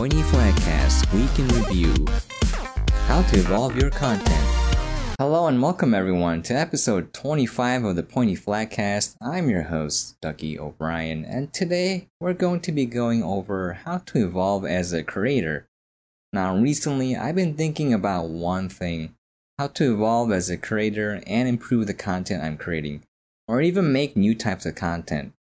Pointy 0.00 0.22
Flatcast 0.22 1.12
Week 1.12 1.38
in 1.38 1.46
Review 1.48 2.06
How 3.06 3.20
to 3.20 3.36
Evolve 3.36 3.76
Your 3.76 3.90
Content. 3.90 4.46
Hello 5.18 5.46
and 5.46 5.60
welcome 5.60 5.92
everyone 5.92 6.40
to 6.44 6.54
episode 6.54 7.12
25 7.12 7.84
of 7.84 7.96
the 7.96 8.02
Pointy 8.02 8.34
Flatcast. 8.34 9.16
I'm 9.20 9.50
your 9.50 9.64
host, 9.64 10.18
Ducky 10.22 10.58
O'Brien, 10.58 11.26
and 11.26 11.52
today 11.52 12.08
we're 12.18 12.32
going 12.32 12.60
to 12.60 12.72
be 12.72 12.86
going 12.86 13.22
over 13.22 13.74
how 13.74 13.98
to 13.98 14.24
evolve 14.24 14.64
as 14.64 14.94
a 14.94 15.02
creator. 15.02 15.68
Now, 16.32 16.56
recently 16.56 17.14
I've 17.14 17.36
been 17.36 17.52
thinking 17.52 17.92
about 17.92 18.30
one 18.30 18.70
thing 18.70 19.14
how 19.58 19.66
to 19.66 19.92
evolve 19.92 20.32
as 20.32 20.48
a 20.48 20.56
creator 20.56 21.22
and 21.26 21.46
improve 21.46 21.86
the 21.86 21.92
content 21.92 22.42
I'm 22.42 22.56
creating, 22.56 23.02
or 23.46 23.60
even 23.60 23.92
make 23.92 24.16
new 24.16 24.34
types 24.34 24.64
of 24.64 24.76
content. 24.76 25.34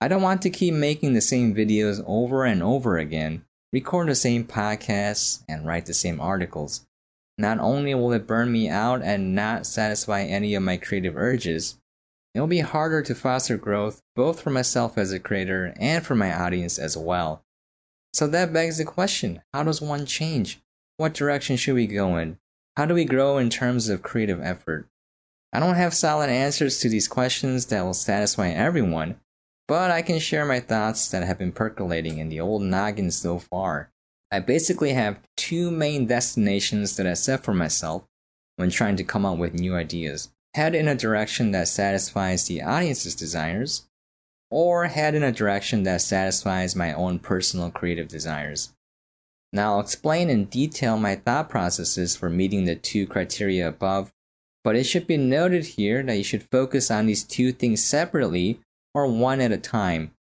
I 0.00 0.08
don't 0.08 0.22
want 0.22 0.40
to 0.40 0.48
keep 0.48 0.72
making 0.72 1.12
the 1.12 1.20
same 1.20 1.54
videos 1.54 2.02
over 2.06 2.46
and 2.46 2.62
over 2.62 2.96
again, 2.96 3.44
record 3.72 4.08
the 4.08 4.14
same 4.14 4.44
podcasts, 4.44 5.42
and 5.48 5.66
write 5.66 5.86
the 5.86 5.94
same 5.94 6.20
articles. 6.20 6.86
Not 7.38 7.58
only 7.58 7.94
will 7.94 8.12
it 8.12 8.26
burn 8.26 8.52
me 8.52 8.68
out 8.68 9.02
and 9.02 9.34
not 9.34 9.66
satisfy 9.66 10.22
any 10.22 10.54
of 10.54 10.62
my 10.62 10.76
creative 10.76 11.16
urges, 11.16 11.78
it 12.34 12.40
will 12.40 12.46
be 12.46 12.60
harder 12.60 13.02
to 13.02 13.14
foster 13.14 13.56
growth 13.56 14.02
both 14.14 14.40
for 14.40 14.50
myself 14.50 14.98
as 14.98 15.12
a 15.12 15.18
creator 15.18 15.74
and 15.80 16.04
for 16.04 16.14
my 16.14 16.32
audience 16.32 16.78
as 16.78 16.96
well. 16.96 17.42
So 18.12 18.26
that 18.26 18.52
begs 18.52 18.78
the 18.78 18.84
question 18.84 19.42
how 19.54 19.62
does 19.62 19.80
one 19.80 20.06
change? 20.06 20.60
What 20.96 21.14
direction 21.14 21.56
should 21.56 21.74
we 21.74 21.86
go 21.86 22.16
in? 22.16 22.38
How 22.76 22.86
do 22.86 22.94
we 22.94 23.04
grow 23.04 23.38
in 23.38 23.50
terms 23.50 23.88
of 23.88 24.02
creative 24.02 24.40
effort? 24.42 24.86
I 25.52 25.58
don't 25.58 25.74
have 25.74 25.94
solid 25.94 26.30
answers 26.30 26.78
to 26.80 26.88
these 26.88 27.08
questions 27.08 27.66
that 27.66 27.82
will 27.82 27.94
satisfy 27.94 28.48
everyone, 28.50 29.18
but 29.70 29.92
I 29.92 30.02
can 30.02 30.18
share 30.18 30.44
my 30.44 30.58
thoughts 30.58 31.08
that 31.12 31.22
have 31.22 31.38
been 31.38 31.52
percolating 31.52 32.18
in 32.18 32.28
the 32.28 32.40
old 32.40 32.62
noggin 32.62 33.12
so 33.12 33.38
far. 33.38 33.92
I 34.32 34.40
basically 34.40 34.94
have 34.94 35.20
two 35.36 35.70
main 35.70 36.06
destinations 36.06 36.96
that 36.96 37.06
I 37.06 37.14
set 37.14 37.44
for 37.44 37.54
myself 37.54 38.04
when 38.56 38.70
trying 38.70 38.96
to 38.96 39.04
come 39.04 39.24
up 39.24 39.38
with 39.38 39.54
new 39.54 39.76
ideas. 39.76 40.32
Head 40.54 40.74
in 40.74 40.88
a 40.88 40.96
direction 40.96 41.52
that 41.52 41.68
satisfies 41.68 42.48
the 42.48 42.62
audience's 42.62 43.14
desires, 43.14 43.86
or 44.50 44.86
head 44.86 45.14
in 45.14 45.22
a 45.22 45.30
direction 45.30 45.84
that 45.84 46.00
satisfies 46.00 46.74
my 46.74 46.92
own 46.92 47.20
personal 47.20 47.70
creative 47.70 48.08
desires. 48.08 48.72
Now, 49.52 49.74
I'll 49.74 49.80
explain 49.80 50.30
in 50.30 50.46
detail 50.46 50.98
my 50.98 51.14
thought 51.14 51.48
processes 51.48 52.16
for 52.16 52.28
meeting 52.28 52.64
the 52.64 52.74
two 52.74 53.06
criteria 53.06 53.68
above, 53.68 54.10
but 54.64 54.74
it 54.74 54.82
should 54.82 55.06
be 55.06 55.16
noted 55.16 55.64
here 55.64 56.02
that 56.02 56.16
you 56.16 56.24
should 56.24 56.50
focus 56.50 56.90
on 56.90 57.06
these 57.06 57.22
two 57.22 57.52
things 57.52 57.84
separately 57.84 58.58
or 58.94 59.06
one 59.06 59.40
at 59.40 59.52
a 59.52 59.58
time. 59.58 60.12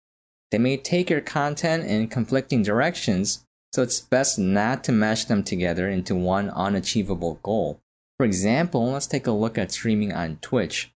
They 0.51 0.59
may 0.59 0.77
take 0.77 1.11
your 1.11 1.21
content 1.21 1.85
in 1.85 2.09
conflicting 2.09 2.63
directions, 2.63 3.45
so 3.75 3.83
it's 3.83 4.01
best 4.01 4.39
not 4.39 4.83
to 4.85 4.93
mash 4.93 5.25
them 5.25 5.43
together 5.43 5.89
into 5.89 6.15
one 6.15 6.51
unachievable 6.51 7.39
goal. 7.43 7.81
For 8.19 8.25
example, 8.25 8.91
let's 8.93 9.07
take 9.07 9.27
a 9.27 9.33
look 9.33 9.59
at 9.59 9.71
streaming 9.71 10.13
on 10.13 10.39
Twitch. 10.41 10.91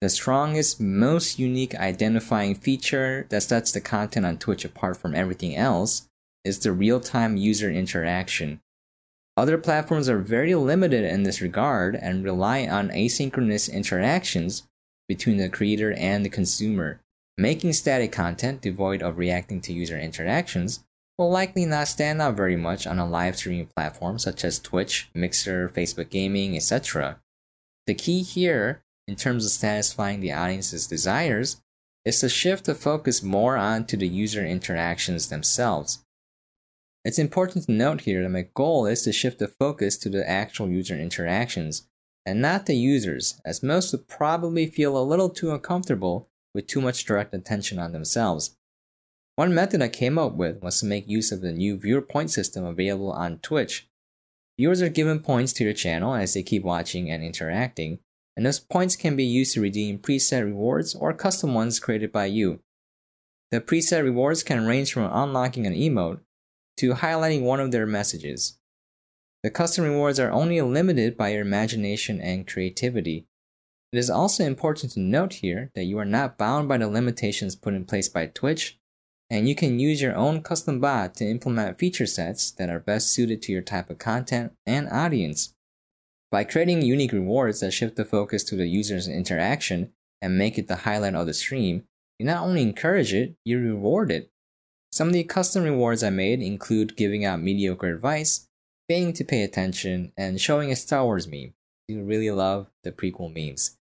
The 0.00 0.08
strongest, 0.08 0.80
most 0.80 1.38
unique 1.38 1.74
identifying 1.74 2.54
feature 2.54 3.26
that 3.30 3.42
sets 3.42 3.72
the 3.72 3.80
content 3.80 4.26
on 4.26 4.38
Twitch 4.38 4.64
apart 4.64 4.96
from 4.96 5.14
everything 5.14 5.56
else 5.56 6.08
is 6.44 6.58
the 6.58 6.72
real 6.72 7.00
time 7.00 7.36
user 7.36 7.70
interaction. 7.70 8.60
Other 9.36 9.58
platforms 9.58 10.08
are 10.08 10.18
very 10.18 10.54
limited 10.54 11.04
in 11.04 11.22
this 11.22 11.40
regard 11.40 11.96
and 11.96 12.24
rely 12.24 12.66
on 12.66 12.90
asynchronous 12.90 13.72
interactions 13.72 14.64
between 15.08 15.38
the 15.38 15.48
creator 15.48 15.92
and 15.92 16.24
the 16.24 16.30
consumer. 16.30 17.00
Making 17.36 17.72
static 17.72 18.12
content 18.12 18.60
devoid 18.60 19.02
of 19.02 19.18
reacting 19.18 19.60
to 19.62 19.72
user 19.72 19.98
interactions 19.98 20.84
will 21.18 21.30
likely 21.30 21.66
not 21.66 21.88
stand 21.88 22.22
out 22.22 22.36
very 22.36 22.56
much 22.56 22.86
on 22.86 22.98
a 22.98 23.08
live 23.08 23.36
streaming 23.36 23.66
platform 23.66 24.18
such 24.18 24.44
as 24.44 24.58
Twitch, 24.58 25.10
Mixer, 25.14 25.68
Facebook 25.68 26.10
Gaming, 26.10 26.56
etc. 26.56 27.20
The 27.86 27.94
key 27.94 28.22
here, 28.22 28.84
in 29.08 29.16
terms 29.16 29.44
of 29.44 29.50
satisfying 29.50 30.20
the 30.20 30.32
audience's 30.32 30.86
desires, 30.86 31.60
is 32.04 32.20
to 32.20 32.28
shift 32.28 32.66
the 32.66 32.74
focus 32.74 33.22
more 33.22 33.56
onto 33.56 33.96
the 33.96 34.08
user 34.08 34.44
interactions 34.44 35.28
themselves. 35.28 36.04
It's 37.04 37.18
important 37.18 37.66
to 37.66 37.72
note 37.72 38.02
here 38.02 38.22
that 38.22 38.28
my 38.30 38.48
goal 38.54 38.86
is 38.86 39.02
to 39.02 39.12
shift 39.12 39.38
the 39.38 39.48
focus 39.48 39.98
to 39.98 40.08
the 40.08 40.28
actual 40.28 40.68
user 40.68 40.96
interactions 40.96 41.86
and 42.24 42.40
not 42.40 42.66
the 42.66 42.76
users, 42.76 43.40
as 43.44 43.62
most 43.62 43.92
would 43.92 44.08
probably 44.08 44.66
feel 44.66 44.96
a 44.96 45.04
little 45.04 45.28
too 45.28 45.50
uncomfortable 45.50 46.28
with 46.54 46.66
too 46.66 46.80
much 46.80 47.04
direct 47.04 47.34
attention 47.34 47.78
on 47.78 47.92
themselves. 47.92 48.56
One 49.36 49.54
method 49.54 49.82
I 49.82 49.88
came 49.88 50.18
up 50.18 50.34
with 50.34 50.62
was 50.62 50.78
to 50.80 50.86
make 50.86 51.08
use 51.08 51.32
of 51.32 51.40
the 51.40 51.52
new 51.52 51.76
viewer 51.76 52.02
point 52.02 52.30
system 52.30 52.64
available 52.64 53.10
on 53.10 53.38
Twitch. 53.38 53.88
Viewers 54.56 54.80
are 54.80 54.88
given 54.88 55.18
points 55.18 55.52
to 55.54 55.64
your 55.64 55.72
channel 55.72 56.14
as 56.14 56.34
they 56.34 56.44
keep 56.44 56.62
watching 56.62 57.10
and 57.10 57.24
interacting, 57.24 57.98
and 58.36 58.46
those 58.46 58.60
points 58.60 58.94
can 58.94 59.16
be 59.16 59.24
used 59.24 59.54
to 59.54 59.60
redeem 59.60 59.98
preset 59.98 60.44
rewards 60.44 60.94
or 60.94 61.12
custom 61.12 61.54
ones 61.54 61.80
created 61.80 62.12
by 62.12 62.26
you. 62.26 62.60
The 63.50 63.60
preset 63.60 64.04
rewards 64.04 64.42
can 64.42 64.66
range 64.66 64.92
from 64.92 65.10
unlocking 65.12 65.66
an 65.66 65.74
emote 65.74 66.20
to 66.78 66.94
highlighting 66.94 67.42
one 67.42 67.60
of 67.60 67.72
their 67.72 67.86
messages. 67.86 68.58
The 69.42 69.50
custom 69.50 69.84
rewards 69.84 70.18
are 70.18 70.30
only 70.30 70.60
limited 70.60 71.16
by 71.16 71.30
your 71.30 71.42
imagination 71.42 72.20
and 72.20 72.46
creativity, 72.46 73.26
it 73.94 73.98
is 73.98 74.10
also 74.10 74.42
important 74.42 74.90
to 74.90 74.98
note 74.98 75.34
here 75.34 75.70
that 75.76 75.84
you 75.84 75.96
are 76.00 76.04
not 76.04 76.36
bound 76.36 76.66
by 76.68 76.76
the 76.78 76.88
limitations 76.88 77.54
put 77.54 77.74
in 77.74 77.84
place 77.84 78.08
by 78.08 78.26
Twitch, 78.26 78.76
and 79.30 79.48
you 79.48 79.54
can 79.54 79.78
use 79.78 80.02
your 80.02 80.16
own 80.16 80.42
custom 80.42 80.80
bot 80.80 81.14
to 81.14 81.24
implement 81.24 81.78
feature 81.78 82.04
sets 82.04 82.50
that 82.50 82.68
are 82.68 82.80
best 82.80 83.12
suited 83.12 83.40
to 83.42 83.52
your 83.52 83.62
type 83.62 83.90
of 83.90 83.98
content 83.98 84.52
and 84.66 84.88
audience. 84.88 85.54
By 86.32 86.42
creating 86.42 86.82
unique 86.82 87.12
rewards 87.12 87.60
that 87.60 87.70
shift 87.70 87.94
the 87.94 88.04
focus 88.04 88.42
to 88.46 88.56
the 88.56 88.66
user's 88.66 89.06
interaction 89.06 89.92
and 90.20 90.36
make 90.36 90.58
it 90.58 90.66
the 90.66 90.78
highlight 90.78 91.14
of 91.14 91.28
the 91.28 91.32
stream, 91.32 91.84
you 92.18 92.26
not 92.26 92.42
only 92.42 92.62
encourage 92.62 93.14
it, 93.14 93.36
you 93.44 93.60
reward 93.60 94.10
it. 94.10 94.28
Some 94.90 95.06
of 95.06 95.14
the 95.14 95.22
custom 95.22 95.62
rewards 95.62 96.02
I 96.02 96.10
made 96.10 96.42
include 96.42 96.96
giving 96.96 97.24
out 97.24 97.40
mediocre 97.40 97.94
advice, 97.94 98.48
failing 98.88 99.12
to 99.12 99.24
pay 99.24 99.44
attention, 99.44 100.10
and 100.16 100.40
showing 100.40 100.72
a 100.72 100.74
Star 100.74 101.04
Wars 101.04 101.28
meme. 101.28 101.54
You 101.86 102.02
really 102.02 102.32
love 102.32 102.66
the 102.82 102.90
prequel 102.90 103.32
memes. 103.32 103.76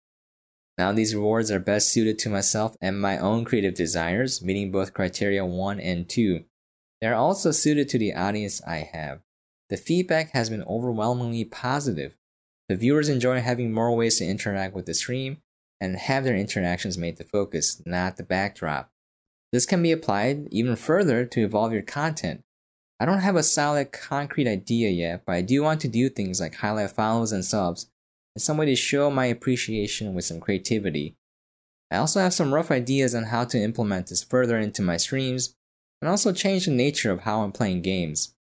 Now, 0.79 0.93
these 0.93 1.13
rewards 1.13 1.51
are 1.51 1.59
best 1.59 1.89
suited 1.89 2.17
to 2.19 2.29
myself 2.29 2.77
and 2.79 3.01
my 3.01 3.17
own 3.17 3.43
creative 3.43 3.73
desires, 3.73 4.41
meeting 4.41 4.71
both 4.71 4.93
criteria 4.93 5.45
1 5.45 5.77
and 5.81 6.07
2. 6.07 6.45
They 7.01 7.07
are 7.07 7.15
also 7.15 7.51
suited 7.51 7.89
to 7.89 7.97
the 7.97 8.13
audience 8.13 8.61
I 8.65 8.89
have. 8.93 9.19
The 9.67 9.75
feedback 9.75 10.31
has 10.31 10.49
been 10.49 10.63
overwhelmingly 10.63 11.43
positive. 11.43 12.15
The 12.69 12.77
viewers 12.77 13.09
enjoy 13.09 13.41
having 13.41 13.73
more 13.73 13.93
ways 13.93 14.19
to 14.19 14.25
interact 14.25 14.73
with 14.73 14.85
the 14.85 14.93
stream 14.93 15.39
and 15.81 15.97
have 15.97 16.23
their 16.23 16.37
interactions 16.37 16.97
made 16.97 17.17
the 17.17 17.25
focus, 17.25 17.81
not 17.85 18.15
the 18.15 18.23
backdrop. 18.23 18.89
This 19.51 19.65
can 19.65 19.83
be 19.83 19.91
applied 19.91 20.47
even 20.49 20.77
further 20.77 21.25
to 21.25 21.43
evolve 21.43 21.73
your 21.73 21.81
content. 21.81 22.45
I 23.01 23.05
don't 23.05 23.19
have 23.19 23.35
a 23.35 23.43
solid, 23.43 23.91
concrete 23.91 24.47
idea 24.47 24.91
yet, 24.91 25.23
but 25.25 25.35
I 25.35 25.41
do 25.41 25.61
want 25.61 25.81
to 25.81 25.89
do 25.89 26.07
things 26.07 26.39
like 26.39 26.55
highlight 26.55 26.91
follows 26.91 27.33
and 27.33 27.43
subs 27.43 27.87
and 28.35 28.41
some 28.41 28.57
way 28.57 28.65
to 28.65 28.75
show 28.75 29.09
my 29.09 29.25
appreciation 29.25 30.13
with 30.13 30.25
some 30.25 30.39
creativity. 30.39 31.15
I 31.91 31.97
also 31.97 32.19
have 32.19 32.33
some 32.33 32.53
rough 32.53 32.71
ideas 32.71 33.15
on 33.15 33.23
how 33.25 33.45
to 33.45 33.59
implement 33.61 34.07
this 34.07 34.23
further 34.23 34.57
into 34.59 34.81
my 34.81 34.97
streams, 34.97 35.55
and 36.01 36.09
also 36.09 36.31
change 36.31 36.65
the 36.65 36.71
nature 36.71 37.11
of 37.11 37.21
how 37.21 37.41
I'm 37.41 37.51
playing 37.51 37.81
games. 37.81 38.35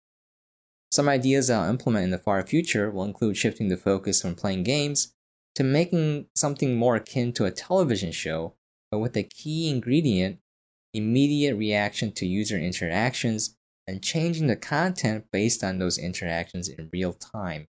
Some 0.91 1.09
ideas 1.09 1.49
I'll 1.49 1.69
implement 1.69 2.05
in 2.05 2.11
the 2.11 2.17
far 2.17 2.41
future 2.45 2.89
will 2.89 3.03
include 3.03 3.37
shifting 3.37 3.67
the 3.67 3.77
focus 3.77 4.21
from 4.21 4.35
playing 4.35 4.63
games 4.63 5.13
to 5.55 5.63
making 5.63 6.27
something 6.35 6.75
more 6.75 6.95
akin 6.95 7.33
to 7.33 7.45
a 7.45 7.51
television 7.51 8.11
show, 8.11 8.55
but 8.91 8.99
with 8.99 9.17
a 9.17 9.23
key 9.23 9.69
ingredient 9.69 10.39
immediate 10.93 11.55
reaction 11.55 12.11
to 12.11 12.25
user 12.25 12.57
interactions 12.57 13.55
and 13.87 14.03
changing 14.03 14.47
the 14.47 14.55
content 14.55 15.25
based 15.31 15.63
on 15.63 15.79
those 15.79 15.97
interactions 15.97 16.67
in 16.67 16.89
real 16.91 17.13
time. 17.13 17.67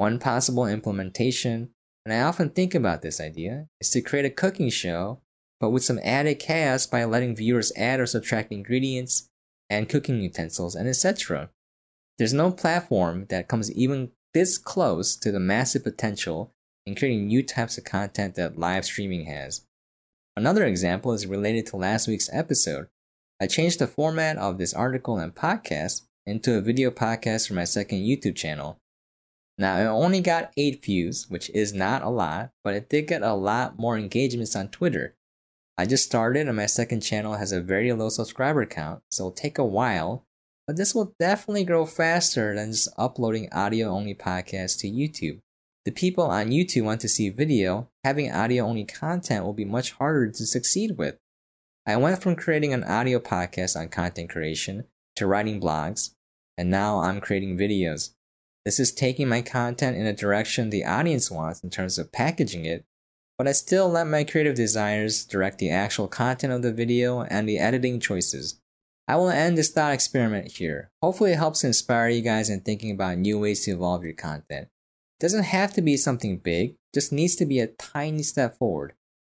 One 0.00 0.18
possible 0.18 0.64
implementation, 0.64 1.72
and 2.06 2.14
I 2.14 2.22
often 2.22 2.48
think 2.48 2.74
about 2.74 3.02
this 3.02 3.20
idea, 3.20 3.66
is 3.82 3.90
to 3.90 4.00
create 4.00 4.24
a 4.24 4.30
cooking 4.30 4.70
show, 4.70 5.20
but 5.60 5.68
with 5.68 5.84
some 5.84 6.00
added 6.02 6.38
chaos 6.38 6.86
by 6.86 7.04
letting 7.04 7.36
viewers 7.36 7.70
add 7.76 8.00
or 8.00 8.06
subtract 8.06 8.50
ingredients 8.50 9.28
and 9.68 9.90
cooking 9.90 10.22
utensils 10.22 10.74
and 10.74 10.88
etc. 10.88 11.50
There's 12.16 12.32
no 12.32 12.50
platform 12.50 13.26
that 13.28 13.46
comes 13.46 13.70
even 13.72 14.12
this 14.32 14.56
close 14.56 15.16
to 15.16 15.30
the 15.30 15.38
massive 15.38 15.84
potential 15.84 16.50
in 16.86 16.94
creating 16.94 17.26
new 17.26 17.42
types 17.42 17.76
of 17.76 17.84
content 17.84 18.36
that 18.36 18.58
live 18.58 18.86
streaming 18.86 19.26
has. 19.26 19.66
Another 20.34 20.64
example 20.64 21.12
is 21.12 21.26
related 21.26 21.66
to 21.66 21.76
last 21.76 22.08
week's 22.08 22.30
episode. 22.32 22.86
I 23.38 23.46
changed 23.46 23.80
the 23.80 23.86
format 23.86 24.38
of 24.38 24.56
this 24.56 24.72
article 24.72 25.18
and 25.18 25.34
podcast 25.34 26.06
into 26.24 26.56
a 26.56 26.62
video 26.62 26.90
podcast 26.90 27.48
for 27.48 27.52
my 27.52 27.64
second 27.64 27.98
YouTube 27.98 28.36
channel. 28.36 28.78
Now, 29.60 29.76
it 29.76 29.84
only 29.84 30.22
got 30.22 30.54
8 30.56 30.82
views, 30.82 31.28
which 31.28 31.50
is 31.50 31.74
not 31.74 32.02
a 32.02 32.08
lot, 32.08 32.50
but 32.64 32.72
it 32.72 32.88
did 32.88 33.06
get 33.06 33.20
a 33.20 33.34
lot 33.34 33.78
more 33.78 33.98
engagements 33.98 34.56
on 34.56 34.68
Twitter. 34.68 35.14
I 35.76 35.84
just 35.84 36.06
started 36.06 36.48
and 36.48 36.56
my 36.56 36.64
second 36.64 37.02
channel 37.02 37.34
has 37.34 37.52
a 37.52 37.60
very 37.60 37.92
low 37.92 38.08
subscriber 38.08 38.64
count, 38.64 39.02
so 39.10 39.24
it'll 39.24 39.32
take 39.32 39.58
a 39.58 39.64
while, 39.64 40.24
but 40.66 40.78
this 40.78 40.94
will 40.94 41.14
definitely 41.20 41.64
grow 41.64 41.84
faster 41.84 42.54
than 42.54 42.72
just 42.72 42.88
uploading 42.96 43.52
audio 43.52 43.90
only 43.90 44.14
podcasts 44.14 44.78
to 44.78 44.90
YouTube. 44.90 45.40
The 45.84 45.92
people 45.92 46.24
on 46.24 46.48
YouTube 46.48 46.84
want 46.84 47.02
to 47.02 47.08
see 47.10 47.28
video, 47.28 47.90
having 48.02 48.32
audio 48.32 48.64
only 48.64 48.86
content 48.86 49.44
will 49.44 49.52
be 49.52 49.66
much 49.66 49.92
harder 49.92 50.30
to 50.30 50.46
succeed 50.46 50.96
with. 50.96 51.18
I 51.86 51.98
went 51.98 52.22
from 52.22 52.34
creating 52.34 52.72
an 52.72 52.84
audio 52.84 53.18
podcast 53.18 53.78
on 53.78 53.88
content 53.88 54.30
creation 54.30 54.86
to 55.16 55.26
writing 55.26 55.60
blogs, 55.60 56.14
and 56.56 56.70
now 56.70 57.00
I'm 57.00 57.20
creating 57.20 57.58
videos. 57.58 58.12
This 58.70 58.78
is 58.78 58.92
taking 58.92 59.26
my 59.26 59.42
content 59.42 59.96
in 59.96 60.06
a 60.06 60.12
direction 60.12 60.70
the 60.70 60.84
audience 60.84 61.28
wants 61.28 61.64
in 61.64 61.70
terms 61.70 61.98
of 61.98 62.12
packaging 62.12 62.66
it, 62.66 62.84
but 63.36 63.48
I 63.48 63.50
still 63.50 63.88
let 63.88 64.06
my 64.06 64.22
creative 64.22 64.54
desires 64.54 65.24
direct 65.24 65.58
the 65.58 65.70
actual 65.70 66.06
content 66.06 66.52
of 66.52 66.62
the 66.62 66.72
video 66.72 67.22
and 67.22 67.48
the 67.48 67.58
editing 67.58 67.98
choices. 67.98 68.60
I 69.08 69.16
will 69.16 69.28
end 69.28 69.58
this 69.58 69.72
thought 69.72 69.92
experiment 69.92 70.52
here. 70.52 70.92
Hopefully, 71.02 71.32
it 71.32 71.38
helps 71.38 71.64
inspire 71.64 72.10
you 72.10 72.22
guys 72.22 72.48
in 72.48 72.60
thinking 72.60 72.92
about 72.92 73.18
new 73.18 73.40
ways 73.40 73.64
to 73.64 73.72
evolve 73.72 74.04
your 74.04 74.12
content. 74.12 74.68
It 74.68 75.20
doesn't 75.20 75.42
have 75.42 75.72
to 75.72 75.82
be 75.82 75.96
something 75.96 76.38
big, 76.38 76.76
just 76.94 77.10
needs 77.10 77.34
to 77.34 77.46
be 77.46 77.58
a 77.58 77.66
tiny 77.66 78.22
step 78.22 78.56
forward. 78.56 78.92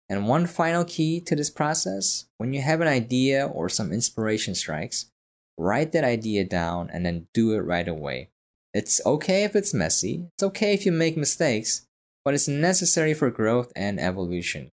And 0.09 0.27
one 0.27 0.45
final 0.45 0.83
key 0.83 1.21
to 1.21 1.37
this 1.37 1.49
process 1.49 2.25
when 2.37 2.51
you 2.51 2.59
have 2.59 2.81
an 2.81 2.89
idea 2.89 3.47
or 3.47 3.69
some 3.69 3.93
inspiration 3.93 4.55
strikes, 4.55 5.09
write 5.57 5.93
that 5.93 6.03
idea 6.03 6.43
down 6.43 6.89
and 6.91 7.05
then 7.05 7.27
do 7.33 7.53
it 7.53 7.59
right 7.59 7.87
away. 7.87 8.27
It's 8.73 9.01
okay 9.05 9.43
if 9.43 9.55
it's 9.55 9.73
messy, 9.73 10.27
it's 10.33 10.43
okay 10.43 10.73
if 10.73 10.85
you 10.85 10.91
make 10.91 11.17
mistakes, 11.17 11.85
but 12.23 12.33
it's 12.33 12.47
necessary 12.47 13.13
for 13.13 13.29
growth 13.29 13.71
and 13.75 13.99
evolution. 13.99 14.69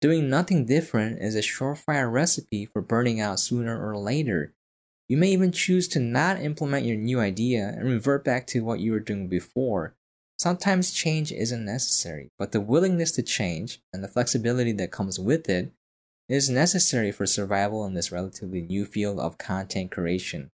Doing 0.00 0.28
nothing 0.28 0.66
different 0.66 1.22
is 1.22 1.34
a 1.34 1.40
surefire 1.40 2.10
recipe 2.10 2.66
for 2.66 2.82
burning 2.82 3.20
out 3.20 3.40
sooner 3.40 3.80
or 3.80 3.96
later. 3.96 4.52
You 5.08 5.16
may 5.16 5.30
even 5.30 5.52
choose 5.52 5.88
to 5.88 6.00
not 6.00 6.40
implement 6.40 6.86
your 6.86 6.96
new 6.96 7.20
idea 7.20 7.68
and 7.68 7.88
revert 7.88 8.24
back 8.24 8.46
to 8.48 8.64
what 8.64 8.80
you 8.80 8.92
were 8.92 9.00
doing 9.00 9.28
before 9.28 9.94
Sometimes 10.38 10.92
change 10.92 11.32
isn't 11.32 11.64
necessary, 11.64 12.30
but 12.38 12.52
the 12.52 12.60
willingness 12.60 13.10
to 13.12 13.22
change 13.22 13.80
and 13.92 14.04
the 14.04 14.08
flexibility 14.08 14.72
that 14.72 14.92
comes 14.92 15.18
with 15.18 15.48
it 15.48 15.72
is 16.28 16.50
necessary 16.50 17.10
for 17.10 17.24
survival 17.24 17.86
in 17.86 17.94
this 17.94 18.12
relatively 18.12 18.60
new 18.60 18.84
field 18.84 19.18
of 19.18 19.38
content 19.38 19.90
creation. 19.90 20.50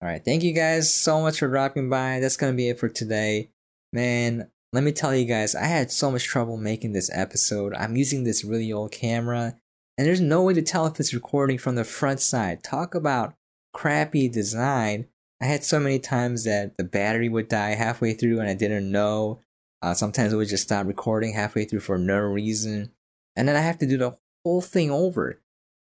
All 0.00 0.08
right, 0.08 0.24
thank 0.24 0.44
you 0.44 0.52
guys 0.52 0.92
so 0.94 1.20
much 1.20 1.40
for 1.40 1.48
dropping 1.48 1.90
by. 1.90 2.20
That's 2.20 2.36
to 2.36 2.52
be 2.52 2.68
it 2.68 2.78
for 2.78 2.88
today. 2.88 3.50
Man, 3.92 4.48
let 4.72 4.84
me 4.84 4.92
tell 4.92 5.14
you 5.14 5.24
guys, 5.24 5.54
I 5.54 5.64
had 5.64 5.90
so 5.90 6.10
much 6.10 6.24
trouble 6.24 6.56
making 6.56 6.92
this 6.92 7.10
episode. 7.12 7.74
I'm 7.74 7.96
using 7.96 8.22
this 8.22 8.44
really 8.44 8.72
old 8.72 8.92
camera, 8.92 9.56
and 9.96 10.06
there's 10.06 10.20
no 10.20 10.42
way 10.44 10.54
to 10.54 10.62
tell 10.62 10.86
if 10.86 11.00
it's 11.00 11.12
recording 11.12 11.58
from 11.58 11.74
the 11.74 11.84
front 11.84 12.20
side. 12.20 12.62
Talk 12.62 12.94
about 12.94 13.34
crappy 13.72 14.28
design. 14.28 15.06
I 15.40 15.46
had 15.46 15.64
so 15.64 15.80
many 15.80 15.98
times 15.98 16.44
that 16.44 16.76
the 16.76 16.84
battery 16.84 17.28
would 17.28 17.48
die 17.48 17.74
halfway 17.74 18.12
through 18.12 18.40
and 18.40 18.48
I 18.48 18.54
didn't 18.54 18.90
know. 18.90 19.40
Uh, 19.82 19.94
sometimes 19.94 20.32
it 20.32 20.36
would 20.36 20.48
just 20.48 20.64
stop 20.64 20.86
recording 20.86 21.32
halfway 21.32 21.64
through 21.64 21.80
for 21.80 21.98
no 21.98 22.18
reason. 22.18 22.90
And 23.36 23.46
then 23.46 23.54
I 23.54 23.60
have 23.60 23.78
to 23.78 23.86
do 23.86 23.96
the 23.96 24.16
whole 24.44 24.60
thing 24.60 24.90
over. 24.90 25.40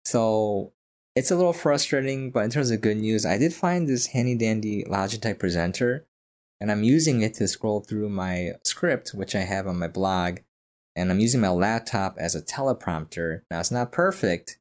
So 0.05 0.71
it's 1.15 1.31
a 1.31 1.36
little 1.36 1.54
frustrating, 1.54 2.31
but 2.31 2.44
in 2.44 2.50
terms 2.50 2.71
of 2.71 2.81
good 2.81 2.98
news, 2.98 3.25
I 3.25 3.38
did 3.38 3.54
find 3.54 3.88
this 3.88 4.07
handy 4.07 4.36
dandy 4.36 4.83
Logitech 4.83 5.39
presenter 5.39 6.06
and 6.60 6.71
I'm 6.71 6.83
using 6.83 7.21
it 7.21 7.33
to 7.36 7.48
scroll 7.48 7.81
through 7.81 8.07
my 8.07 8.54
script, 8.63 9.10
which 9.13 9.36
I 9.36 9.42
have 9.42 9.68
on 9.68 9.77
my 9.77 9.89
blog. 9.89 10.39
And 10.95 11.12
I'm 11.12 11.19
using 11.19 11.42
my 11.42 11.50
laptop 11.50 12.15
as 12.18 12.36
a 12.36 12.42
teleprompter. 12.42 13.42
Now 13.51 13.60
it's 13.60 13.71
not 13.71 13.92
perfect, 13.92 14.60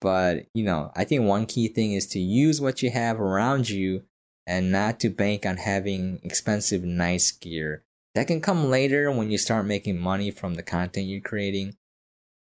but 0.00 0.46
you 0.52 0.64
know, 0.64 0.92
I 0.94 1.04
think 1.04 1.24
one 1.24 1.46
key 1.46 1.68
thing 1.68 1.92
is 1.92 2.06
to 2.08 2.18
use 2.18 2.60
what 2.60 2.82
you 2.82 2.90
have 2.90 3.20
around 3.20 3.70
you 3.70 4.02
and 4.46 4.70
not 4.70 5.00
to 5.00 5.08
bank 5.08 5.46
on 5.46 5.56
having 5.56 6.20
expensive, 6.22 6.84
nice 6.84 7.30
gear. 7.32 7.84
That 8.14 8.26
can 8.26 8.40
come 8.40 8.68
later 8.68 9.10
when 9.10 9.30
you 9.30 9.38
start 9.38 9.64
making 9.64 9.98
money 9.98 10.30
from 10.30 10.56
the 10.56 10.62
content 10.62 11.06
you're 11.06 11.20
creating. 11.20 11.76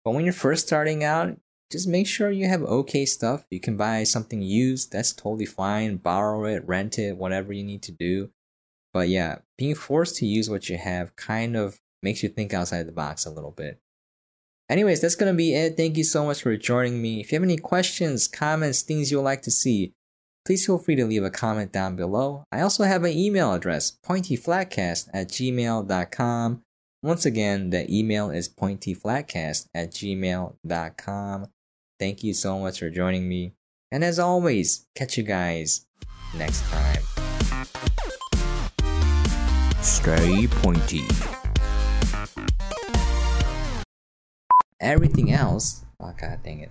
But 0.05 0.15
when 0.15 0.25
you're 0.25 0.33
first 0.33 0.67
starting 0.67 1.05
out, 1.05 1.39
just 1.71 1.87
make 1.87 2.07
sure 2.07 2.31
you 2.31 2.49
have 2.49 2.63
okay 2.63 3.07
stuff. 3.07 3.45
You 3.51 3.61
can 3.61 3.77
buy 3.77 4.03
something 4.05 4.43
used, 4.43 4.93
that's 4.93 5.13
totally 5.13 5.47
fine. 5.47 5.97
Borrow 5.97 6.45
it, 6.45 6.67
rent 6.67 6.99
it, 6.99 7.17
whatever 7.17 7.53
you 7.53 7.63
need 7.63 7.83
to 7.83 7.93
do. 7.93 8.31
But 8.93 9.09
yeah, 9.09 9.39
being 9.57 9.77
forced 9.77 10.17
to 10.17 10.27
use 10.27 10.51
what 10.51 10.69
you 10.69 10.77
have 10.77 11.15
kind 11.15 11.57
of 11.57 11.79
makes 12.03 12.23
you 12.23 12.29
think 12.29 12.53
outside 12.53 12.87
the 12.87 12.93
box 12.93 13.25
a 13.25 13.31
little 13.31 13.53
bit. 13.53 13.81
Anyways, 14.69 15.01
that's 15.01 15.15
gonna 15.15 15.35
be 15.35 15.55
it. 15.55 15.77
Thank 15.77 15.97
you 15.97 16.05
so 16.05 16.25
much 16.25 16.43
for 16.43 16.57
joining 16.57 17.01
me. 17.01 17.21
If 17.21 17.31
you 17.31 17.37
have 17.37 17.45
any 17.45 17.57
questions, 17.57 18.27
comments, 18.27 18.83
things 18.83 19.11
you'd 19.11 19.23
like 19.23 19.43
to 19.43 19.51
see, 19.51 19.93
please 20.47 20.67
feel 20.67 20.79
free 20.79 20.97
to 20.97 21.05
leave 21.05 21.25
a 21.25 21.31
comment 21.31 21.73
down 21.73 21.97
below. 21.97 22.45
I 22.51 22.61
also 22.61 22.85
have 22.85 23.05
an 23.05 23.17
email 23.17 23.53
address, 23.53 23.97
pointyflatcast 24.05 25.09
at 25.13 25.29
gmail.com. 25.29 26.63
Once 27.03 27.25
again, 27.25 27.71
the 27.71 27.91
email 27.91 28.31
is 28.31 28.49
pointyflatcast 28.49 29.67
at 29.75 29.91
gmail.com. 29.91 31.47
Thank 32.01 32.25
you 32.25 32.33
so 32.33 32.59
much 32.59 32.79
for 32.79 32.89
joining 32.89 33.29
me. 33.29 33.53
And 33.93 34.03
as 34.03 34.19
always, 34.19 34.87
catch 34.95 35.19
you 35.19 35.23
guys 35.23 35.85
next 36.35 36.65
time. 36.71 37.03
Stay 39.83 40.47
pointy. 40.47 41.05
Everything 44.81 45.31
else, 45.31 45.85
oh 46.01 46.07
ah, 46.07 46.13
god 46.19 46.41
dang 46.43 46.61
it. 46.61 46.69